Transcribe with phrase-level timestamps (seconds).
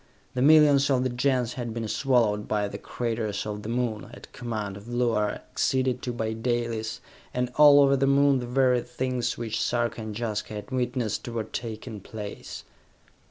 [0.33, 4.33] The millions of the Gens had been swallowed by the craters of the Moon, at
[4.33, 7.01] command of Luar, acceded to by Dalis
[7.35, 11.43] and all over the Moon the very things which Sarka and Jaska had witnessed were
[11.43, 12.63] taking place.